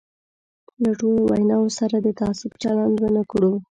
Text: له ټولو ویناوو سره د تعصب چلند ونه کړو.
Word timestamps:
له 0.83 0.91
ټولو 0.99 1.21
ویناوو 1.31 1.75
سره 1.79 1.95
د 2.01 2.07
تعصب 2.19 2.51
چلند 2.61 2.95
ونه 2.99 3.23
کړو. 3.31 3.53